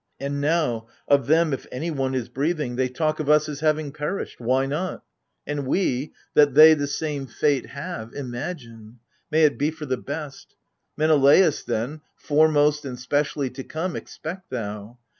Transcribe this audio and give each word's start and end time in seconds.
And 0.19 0.41
now— 0.41 0.87
of 1.07 1.27
them 1.27 1.53
if 1.53 1.67
anyone 1.71 2.15
is 2.15 2.27
breathing— 2.27 2.71
.>' 2.27 2.71
AGAMEMNON. 2.71 2.75
57 2.87 2.93
They 2.95 2.97
talk 2.97 3.19
of 3.19 3.29
us 3.29 3.47
as 3.47 3.59
having 3.59 3.91
perished: 3.91 4.39
why 4.41 4.65
not? 4.65 5.03
And 5.45 5.67
we— 5.67 6.11
that 6.33 6.55
they 6.55 6.73
the 6.73 6.87
same 6.87 7.27
fate 7.27 7.67
have, 7.67 8.11
imagine. 8.15 8.97
May 9.29 9.43
it 9.43 9.59
be 9.59 9.69
for 9.69 9.85
the 9.85 9.97
best! 9.97 10.55
Meneleos, 10.97 11.63
then, 11.63 12.01
Foremost 12.15 12.83
and 12.83 12.97
specially 12.97 13.51
to 13.51 13.63
come, 13.63 13.95
expect 13.95 14.49
thou 14.49 14.97